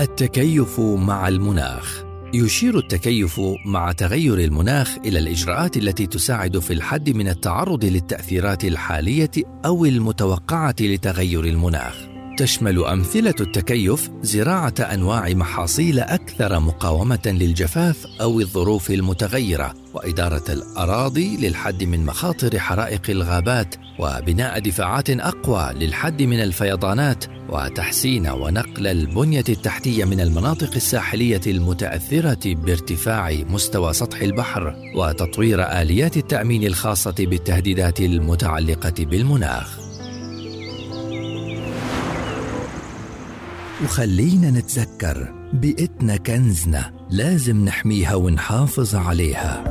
التكيف 0.00 0.80
مع 0.80 1.28
المناخ. 1.28 2.04
يشير 2.34 2.78
التكيف 2.78 3.40
مع 3.66 3.92
تغير 3.92 4.38
المناخ 4.38 4.96
إلى 5.04 5.18
الإجراءات 5.18 5.76
التي 5.76 6.06
تساعد 6.06 6.58
في 6.58 6.72
الحد 6.72 7.10
من 7.10 7.28
التعرض 7.28 7.84
للتأثيرات 7.84 8.64
الحالية 8.64 9.30
أو 9.64 9.84
المتوقعة 9.84 10.74
لتغير 10.80 11.44
المناخ. 11.44 12.09
تشمل 12.40 12.84
أمثلة 12.84 13.34
التكيف 13.40 14.10
زراعة 14.22 14.74
أنواع 14.80 15.28
محاصيل 15.28 16.00
أكثر 16.00 16.60
مقاومة 16.60 17.22
للجفاف 17.26 18.06
أو 18.20 18.40
الظروف 18.40 18.90
المتغيرة 18.90 19.74
وإدارة 19.94 20.44
الأراضي 20.48 21.36
للحد 21.36 21.84
من 21.84 22.06
مخاطر 22.06 22.58
حرائق 22.58 23.10
الغابات 23.10 23.74
وبناء 23.98 24.58
دفاعات 24.58 25.10
أقوى 25.10 25.72
للحد 25.74 26.22
من 26.22 26.40
الفيضانات 26.40 27.24
وتحسين 27.48 28.28
ونقل 28.28 28.86
البنية 28.86 29.44
التحتية 29.48 30.04
من 30.04 30.20
المناطق 30.20 30.74
الساحلية 30.74 31.40
المتأثرة 31.46 32.54
بارتفاع 32.54 33.30
مستوى 33.30 33.92
سطح 33.92 34.20
البحر 34.20 34.76
وتطوير 34.96 35.62
آليات 35.62 36.16
التأمين 36.16 36.64
الخاصة 36.64 37.14
بالتهديدات 37.18 38.00
المتعلقة 38.00 39.04
بالمناخ. 39.04 39.89
وخلينا 43.84 44.50
نتذكر 44.50 45.34
بيئتنا 45.52 46.16
كنزنا 46.16 46.92
لازم 47.10 47.64
نحميها 47.64 48.14
ونحافظ 48.14 48.94
عليها. 48.94 49.64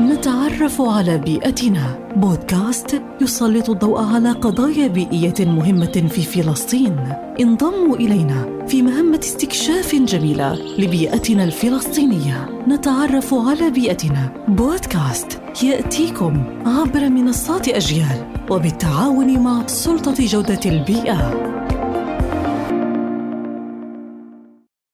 نتعرف 0.00 0.80
على 0.80 1.18
بيئتنا. 1.18 2.12
بودكاست 2.16 3.02
يسلط 3.20 3.70
الضوء 3.70 4.04
على 4.04 4.32
قضايا 4.32 4.86
بيئية 4.88 5.34
مهمة 5.40 6.08
في 6.10 6.22
فلسطين. 6.22 6.96
انضموا 7.40 7.96
إلينا 7.96 8.66
في 8.68 8.82
مهمة 8.82 9.20
استكشاف 9.24 9.94
جميلة 9.94 10.54
لبيئتنا 10.54 11.44
الفلسطينية. 11.44 12.64
نتعرف 12.68 13.34
على 13.34 13.70
بيئتنا. 13.70 14.44
بودكاست 14.48 15.40
يأتيكم 15.62 16.44
عبر 16.66 17.08
منصات 17.08 17.68
أجيال 17.68 18.26
وبالتعاون 18.50 19.38
مع 19.38 19.66
سلطة 19.66 20.26
جودة 20.26 20.60
البيئة. 20.66 21.48